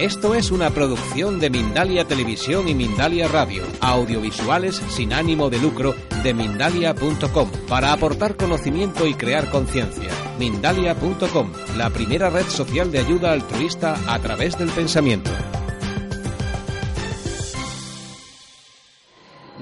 [0.00, 5.94] Esto es una producción de Mindalia Televisión y Mindalia Radio, audiovisuales sin ánimo de lucro
[6.22, 10.10] de mindalia.com, para aportar conocimiento y crear conciencia.
[10.38, 15.30] Mindalia.com, la primera red social de ayuda altruista a través del pensamiento.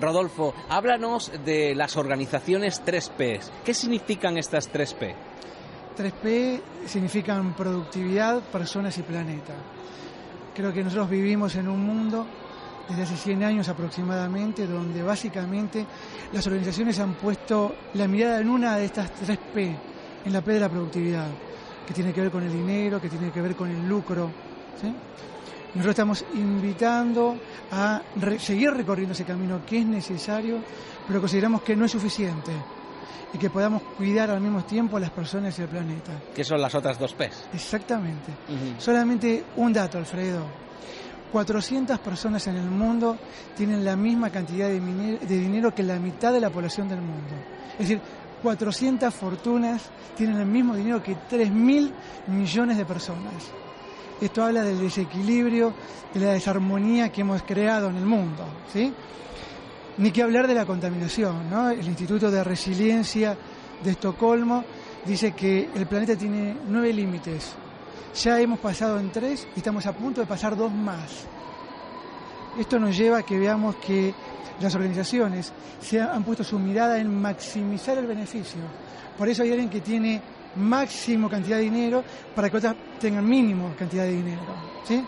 [0.00, 3.40] Rodolfo, háblanos de las organizaciones 3P.
[3.64, 5.16] ¿Qué significan estas 3P?
[5.96, 9.54] 3P significan productividad, personas y planeta.
[10.58, 12.26] Creo que nosotros vivimos en un mundo
[12.88, 15.86] desde hace 100 años aproximadamente, donde básicamente
[16.32, 19.76] las organizaciones han puesto la mirada en una de estas tres P,
[20.24, 21.28] en la P de la productividad,
[21.86, 24.32] que tiene que ver con el dinero, que tiene que ver con el lucro.
[25.74, 27.38] Nosotros estamos invitando
[27.70, 28.02] a
[28.40, 30.58] seguir recorriendo ese camino que es necesario,
[31.06, 32.50] pero consideramos que no es suficiente
[33.32, 36.12] y que podamos cuidar al mismo tiempo a las personas y el planeta.
[36.34, 37.30] ¿Qué son las otras dos P?
[37.52, 38.32] Exactamente.
[38.78, 40.44] Solamente un dato, Alfredo.
[41.32, 43.18] 400 personas en el mundo
[43.54, 47.34] tienen la misma cantidad de, de dinero que la mitad de la población del mundo.
[47.72, 48.00] Es decir,
[48.42, 51.90] 400 fortunas tienen el mismo dinero que 3.000
[52.28, 53.34] millones de personas.
[54.20, 55.74] Esto habla del desequilibrio,
[56.14, 58.44] de la desarmonía que hemos creado en el mundo.
[58.72, 58.92] ¿sí?
[59.98, 61.70] Ni que hablar de la contaminación, ¿no?
[61.70, 63.36] El Instituto de Resiliencia
[63.82, 64.64] de Estocolmo
[65.04, 67.54] dice que el planeta tiene nueve límites.
[68.22, 71.26] Ya hemos pasado en tres y estamos a punto de pasar dos más.
[72.56, 74.14] Esto nos lleva a que veamos que
[74.60, 75.52] las organizaciones
[76.00, 78.60] han puesto su mirada en maximizar el beneficio.
[79.16, 80.22] Por eso hay alguien que tiene
[80.54, 82.04] máximo cantidad de dinero
[82.36, 84.42] para que otras tengan mínimo cantidad de dinero.
[84.84, 85.04] ¿sí?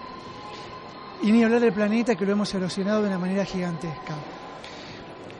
[1.22, 4.16] Y ni hablar del planeta que lo hemos erosionado de una manera gigantesca.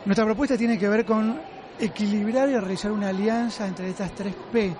[0.03, 1.39] Nuestra propuesta tiene que ver con
[1.79, 4.75] equilibrar y realizar una alianza entre estas tres P,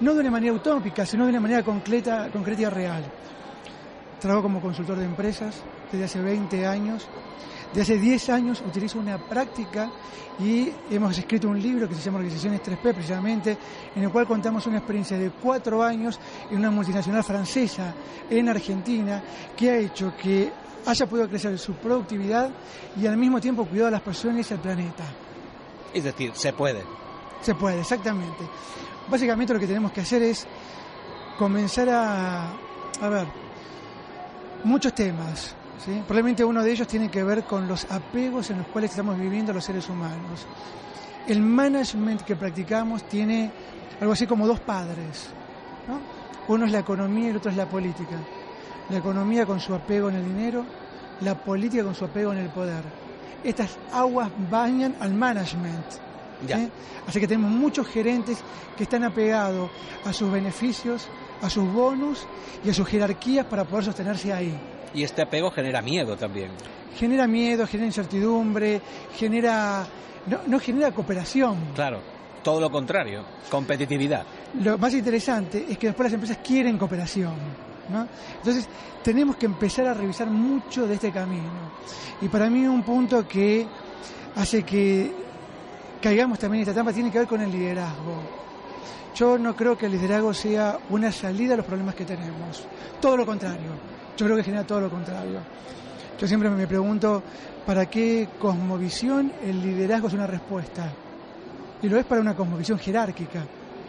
[0.00, 3.04] no de una manera utópica, sino de una manera concreta, concreta y real.
[4.18, 7.06] Trabajo como consultor de empresas desde hace 20 años.
[7.74, 9.90] De hace 10 años utilizo una práctica
[10.38, 13.56] y hemos escrito un libro que se llama Organizaciones 3P precisamente,
[13.94, 17.94] en el cual contamos una experiencia de cuatro años en una multinacional francesa
[18.28, 19.22] en Argentina
[19.56, 20.52] que ha hecho que
[20.84, 22.50] haya podido crecer su productividad
[23.00, 25.04] y al mismo tiempo cuidado a las personas y al planeta.
[25.94, 26.82] Es decir, se puede.
[27.40, 28.44] Se puede, exactamente.
[29.08, 30.46] Básicamente lo que tenemos que hacer es
[31.38, 32.50] comenzar a,
[33.00, 33.26] a ver,
[34.64, 35.56] muchos temas.
[35.84, 36.02] ¿Sí?
[36.06, 39.52] Probablemente uno de ellos tiene que ver con los apegos en los cuales estamos viviendo
[39.52, 40.46] los seres humanos.
[41.26, 43.50] El management que practicamos tiene
[44.00, 45.28] algo así como dos padres.
[45.88, 46.00] ¿no?
[46.52, 48.18] Uno es la economía y el otro es la política
[48.92, 50.64] la economía con su apego en el dinero,
[51.20, 52.82] la política con su apego en el poder.
[53.42, 55.86] Estas aguas bañan al management.
[56.48, 56.68] ¿eh?
[57.06, 58.38] Así que tenemos muchos gerentes
[58.76, 59.70] que están apegados
[60.04, 61.08] a sus beneficios,
[61.40, 62.26] a sus bonus
[62.64, 64.56] y a sus jerarquías para poder sostenerse ahí.
[64.94, 66.50] Y este apego genera miedo también.
[66.96, 68.80] Genera miedo, genera incertidumbre,
[69.16, 69.86] genera
[70.26, 71.56] no, no genera cooperación.
[71.74, 72.00] Claro,
[72.42, 74.24] todo lo contrario, competitividad.
[74.62, 77.34] Lo más interesante es que después las empresas quieren cooperación.
[78.38, 78.68] Entonces
[79.02, 81.72] tenemos que empezar a revisar mucho de este camino.
[82.20, 83.66] Y para mí un punto que
[84.36, 85.12] hace que
[86.00, 88.14] caigamos también en esta etapa tiene que ver con el liderazgo.
[89.14, 92.64] Yo no creo que el liderazgo sea una salida a los problemas que tenemos.
[93.00, 93.72] Todo lo contrario.
[94.16, 95.40] Yo creo que genera todo lo contrario.
[96.18, 97.22] Yo siempre me pregunto,
[97.66, 100.92] ¿para qué cosmovisión el liderazgo es una respuesta?
[101.82, 103.44] Y lo es para una cosmovisión jerárquica,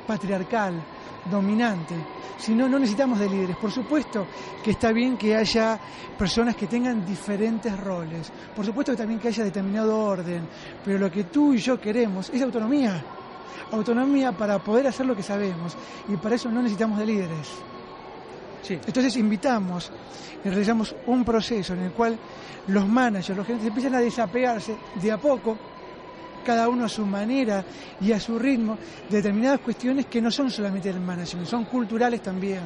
[0.08, 0.82] patriarcal,
[1.30, 1.96] dominante.
[2.38, 3.58] Si no, no necesitamos de líderes.
[3.58, 4.26] Por supuesto
[4.64, 5.80] que está bien que haya
[6.18, 8.32] personas que tengan diferentes roles.
[8.56, 10.48] Por supuesto que también que haya determinado orden.
[10.84, 13.04] Pero lo que tú y yo queremos es autonomía.
[13.72, 15.78] Autonomía para poder hacer lo que sabemos.
[16.10, 17.50] Y para eso no necesitamos de líderes.
[18.70, 19.92] Entonces invitamos
[20.44, 22.18] realizamos un proceso en el cual
[22.68, 25.58] los managers, los gerentes empiezan a desapegarse de a poco
[26.46, 27.64] cada uno a su manera
[28.02, 28.78] y a su ritmo,
[29.10, 32.62] determinadas cuestiones que no son solamente del management, son culturales también.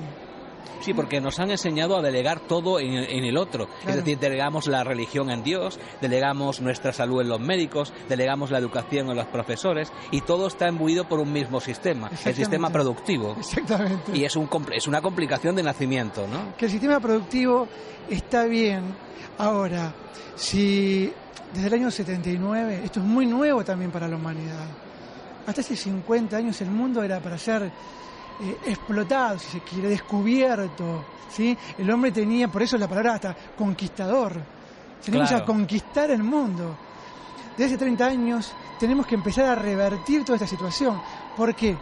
[0.82, 3.68] Sí, porque nos han enseñado a delegar todo en, el otro.
[3.86, 8.60] Es decir, delegamos la religión en Dios, delegamos nuestra salud en los médicos, delegamos la
[8.60, 13.36] educación en los profesores y todo está embuido por un mismo sistema, el sistema productivo.
[13.38, 14.18] Exactamente.
[14.18, 16.56] Y es, un, es una complicación de nacimiento, ¿no?
[16.58, 17.68] Que el sistema productivo
[18.10, 18.84] está bien.
[19.38, 19.94] Ahora,
[20.36, 21.12] si
[21.54, 24.68] desde el año 79, esto es muy nuevo también para la humanidad.
[25.46, 27.72] Hasta hace 50 años el mundo era para ser
[28.42, 31.06] eh, explotado, si se quiere, descubierto.
[31.30, 31.58] ¿sí?
[31.78, 34.34] El hombre tenía, por eso la palabra hasta conquistador.
[35.04, 36.76] Tenemos a conquistar el mundo.
[37.52, 41.02] Desde hace 30 años tenemos que empezar a revertir toda esta situación.
[41.36, 41.76] ¿Por qué?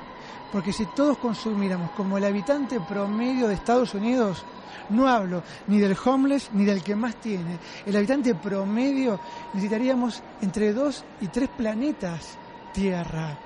[0.52, 4.46] Porque si todos consumiéramos como el habitante promedio de Estados Unidos,
[4.90, 7.57] no hablo ni del homeless ni del que más tiene.
[7.86, 9.19] El habitante promedio
[9.54, 12.38] necesitaríamos entre dos y tres planetas
[12.74, 13.44] Tierra.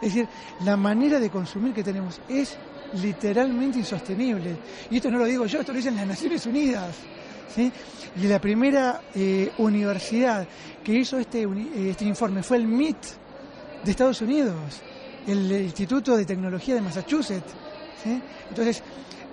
[0.00, 0.28] Es decir,
[0.64, 2.56] la manera de consumir que tenemos es
[2.94, 4.56] literalmente insostenible.
[4.90, 6.94] Y esto no lo digo yo, esto lo dicen las Naciones Unidas.
[7.56, 10.46] Y la primera eh, universidad
[10.84, 12.96] que hizo este, eh, este informe fue el MIT
[13.84, 14.54] de Estados Unidos,
[15.26, 17.54] el Instituto de Tecnología de Massachusetts.
[18.48, 18.82] Entonces,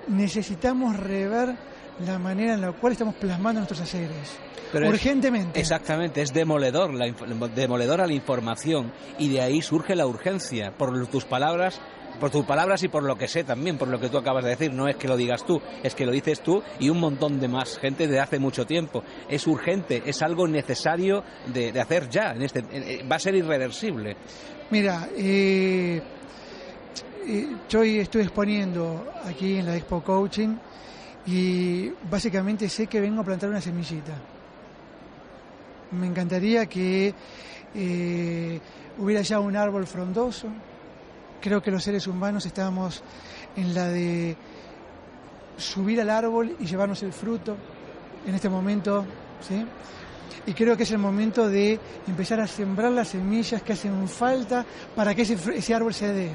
[0.07, 1.56] necesitamos rever
[2.00, 4.38] la manera en la cual estamos plasmando nuestros haceres.
[4.74, 5.60] urgentemente.
[5.60, 7.12] exactamente, es demoledor, la,
[7.56, 10.74] demoledora la información y de ahí surge la urgencia.
[10.78, 11.80] Por tus palabras,
[12.19, 14.51] por tus palabras y por lo que sé también, por lo que tú acabas de
[14.51, 14.74] decir.
[14.74, 17.48] No es que lo digas tú, es que lo dices tú y un montón de
[17.48, 19.04] más gente de hace mucho tiempo.
[19.30, 22.31] Es urgente, es algo necesario de, hacer ya.
[22.31, 22.63] En este,
[23.04, 24.16] va a ser irreversible.
[24.72, 26.01] Mira, eh,
[27.28, 30.56] eh, yo estoy exponiendo aquí en la Expo Coaching
[31.25, 34.14] y básicamente sé que vengo a plantar una semillita.
[35.92, 37.14] Me encantaría que
[37.75, 38.60] eh,
[38.98, 40.48] hubiera ya un árbol frondoso.
[41.42, 43.04] Creo que los seres humanos estamos
[43.56, 44.36] en la de
[45.58, 47.56] subir al árbol y llevarnos el fruto
[48.25, 49.06] en este momento,
[49.48, 49.66] ¿sí?
[50.46, 54.66] Y creo que es el momento de empezar a sembrar las semillas que hacen falta
[54.96, 56.31] para que ese, ese árbol se dé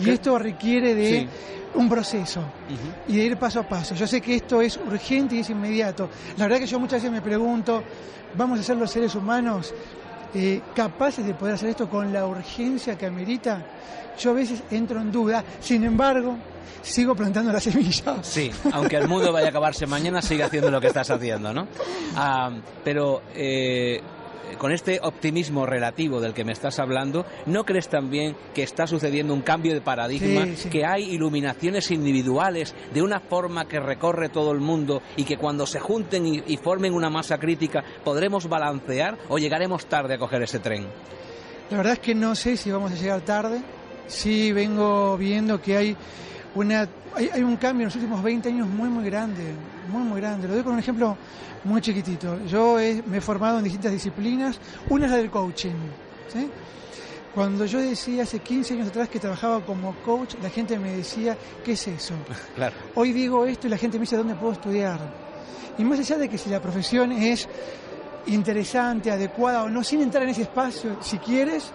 [0.00, 1.28] y esto requiere de
[1.74, 2.42] un proceso
[3.08, 3.94] y de ir paso a paso.
[3.94, 6.08] Yo sé que esto es urgente y es inmediato.
[6.36, 7.82] La verdad que yo muchas veces me pregunto,
[8.36, 9.74] ¿vamos a ser los seres humanos
[10.34, 13.64] eh, capaces de poder hacer esto con la urgencia que amerita?
[14.18, 16.36] Yo a veces entro en duda, sin embargo,
[16.82, 18.22] sigo plantando la semilla.
[18.22, 21.66] Sí, aunque el mundo vaya a acabarse mañana, sigue haciendo lo que estás haciendo, ¿no?
[22.16, 22.50] Ah,
[22.84, 24.00] pero eh,
[24.58, 29.34] con este optimismo relativo del que me estás hablando, ¿no crees también que está sucediendo
[29.34, 34.60] un cambio de paradigma, que hay iluminaciones individuales de una forma que recorre todo el
[34.60, 39.86] mundo y que cuando se junten y, formen una masa crítica podremos balancear o llegaremos
[39.86, 40.86] tarde a coger ese tren?
[41.70, 43.60] La verdad es que no sé si vamos a llegar tarde.
[44.06, 45.96] Sí vengo viendo que hay
[46.54, 49.42] una hay, un cambio en los últimos 20 años muy muy grande,
[49.88, 50.48] muy muy grande.
[50.48, 51.16] Lo doy con un ejemplo
[51.64, 52.44] muy chiquitito.
[52.46, 52.76] Yo
[53.06, 54.58] me he formado en distintas disciplinas,
[54.88, 55.74] una es la del coaching.
[57.34, 61.36] Cuando yo decía hace 15 años atrás que trabajaba como coach, la gente me decía,
[61.64, 62.14] ¿qué es eso?
[62.54, 62.76] Claro.
[62.94, 65.00] Hoy digo esto y la gente me dice, ¿dónde puedo estudiar?
[65.76, 67.48] Y más allá de que si la profesión es
[68.26, 71.72] interesante, adecuada o no, sin entrar en ese espacio, si quieres,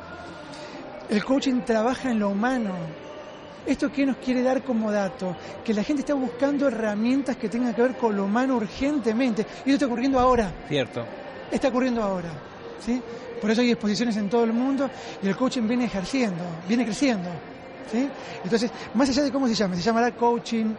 [1.10, 2.74] el coaching trabaja en lo humano
[3.66, 5.36] ¿Esto qué nos quiere dar como dato?
[5.64, 9.42] Que la gente está buscando herramientas que tengan que ver con lo humano urgentemente.
[9.42, 10.52] Y esto está ocurriendo ahora.
[10.68, 11.06] Cierto.
[11.52, 12.30] Está ocurriendo ahora.
[12.86, 13.02] ¿sí?
[13.42, 14.90] Por eso hay exposiciones en todo el mundo
[15.22, 17.30] y el coaching viene ejerciendo, viene creciendo.
[17.92, 18.08] ¿sí?
[18.44, 20.74] Entonces, más allá de cómo se llama, se llamará coaching,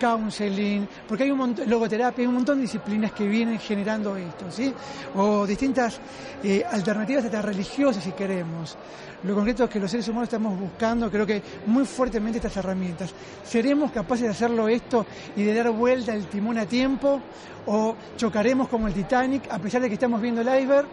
[0.00, 4.50] counseling, porque hay un montón, logoterapia, hay un montón de disciplinas que vienen generando esto,
[4.50, 4.72] ¿sí?
[5.14, 6.00] O distintas
[6.42, 8.76] eh, alternativas hasta religiosas, si queremos.
[9.22, 13.12] Lo concreto es que los seres humanos estamos buscando, creo que muy fuertemente estas herramientas.
[13.44, 15.04] ¿Seremos capaces de hacerlo esto
[15.36, 17.20] y de dar vuelta el timón a tiempo?
[17.66, 20.88] ¿O chocaremos como el Titanic a pesar de que estamos viendo el iceberg?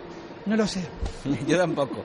[0.46, 0.82] No lo sé.
[1.48, 2.04] Yo tampoco.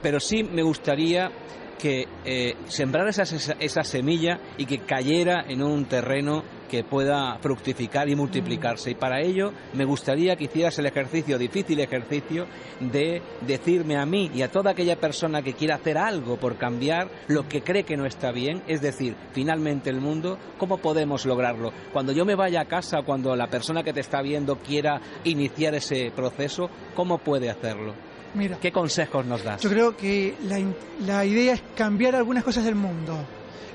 [0.00, 1.30] Pero sí me gustaría
[1.80, 8.08] que eh, sembrar esa, esa, semilla y que cayera en un terreno que pueda fructificar
[8.08, 8.90] y multiplicarse.
[8.90, 12.46] Y para ello me gustaría que hicieras el ejercicio, difícil ejercicio,
[12.78, 17.08] de decirme a mí y a toda aquella persona que quiera hacer algo por cambiar
[17.28, 21.72] lo que cree que no está bien, es decir, finalmente el mundo, ¿cómo podemos lograrlo?
[21.92, 25.74] Cuando yo me vaya a casa, cuando la persona que te está viendo quiera iniciar
[25.74, 28.09] ese proceso, ¿cómo puede hacerlo?
[28.34, 29.60] Mira, ¿Qué consejos nos das?
[29.60, 30.58] Yo creo que la,
[31.04, 33.16] la idea es cambiar algunas cosas del mundo.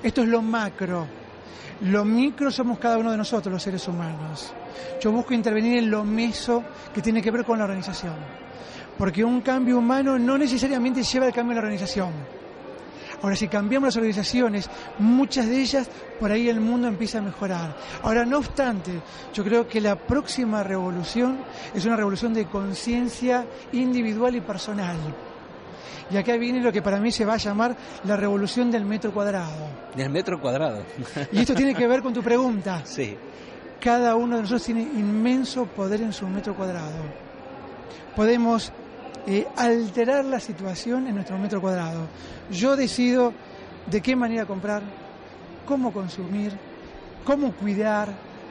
[0.02, 1.08] Esto es lo macro.
[1.82, 4.54] Lo micro somos cada uno de nosotros, los seres humanos.
[5.02, 8.16] Yo busco intervenir en lo meso que tiene que ver con la organización.
[8.98, 12.45] Porque un cambio humano no necesariamente lleva al cambio de la organización
[13.26, 15.90] Ahora, si cambiamos las organizaciones, muchas de ellas,
[16.20, 17.76] por ahí el mundo empieza a mejorar.
[18.04, 19.02] Ahora, no obstante,
[19.34, 21.40] yo creo que la próxima revolución
[21.74, 24.98] es una revolución de conciencia individual y personal.
[26.12, 29.12] Y acá viene lo que para mí se va a llamar la revolución del metro
[29.12, 29.70] cuadrado.
[29.96, 30.84] Del metro cuadrado.
[31.32, 32.84] Y esto tiene que ver con tu pregunta.
[32.86, 33.18] Sí.
[33.80, 36.94] Cada uno de nosotros tiene inmenso poder en su metro cuadrado.
[38.16, 38.72] Podemos
[39.28, 42.08] eh, alterar la situación en nuestro metro cuadrado.
[42.52, 43.34] Yo decido
[43.88, 44.84] de qué manera comprar,
[45.66, 46.54] cómo consumir,
[47.24, 48.10] cómo cuidar,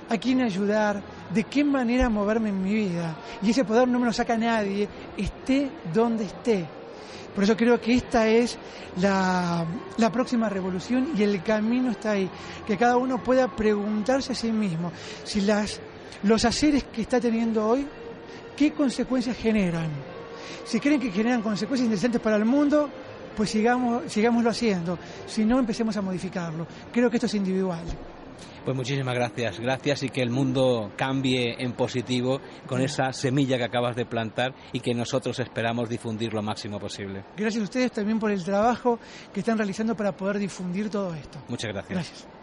[0.09, 1.03] a quién ayudar,
[1.33, 3.17] de qué manera moverme en mi vida.
[3.43, 6.67] Y ese poder no me lo saca nadie, esté donde esté.
[7.35, 8.57] Por eso creo que esta es
[9.01, 9.67] la,
[10.13, 12.31] próxima revolución y el camino está ahí.
[12.67, 14.93] Que cada uno pueda preguntarse a sí mismo
[15.25, 15.81] si las,
[16.23, 17.87] los haceres que está teniendo hoy,
[18.57, 20.14] qué consecuencias generan.
[20.65, 22.89] Si creen que generan consecuencias interesantes para el mundo,
[23.37, 24.99] pues sigamos, sigámoslo haciendo.
[25.27, 26.67] Si no, empecemos a modificarlo.
[26.93, 27.85] Creo que esto es individual.
[28.65, 33.65] Pues muchísimas gracias, gracias y que el mundo cambie en positivo con esa semilla que
[33.65, 37.25] acabas de plantar y que nosotros esperamos difundir lo máximo posible.
[37.37, 38.99] Gracias a ustedes también por el trabajo
[39.35, 41.39] que están realizando para poder difundir todo esto.
[41.49, 41.93] Muchas gracias.
[41.93, 42.34] Gracias.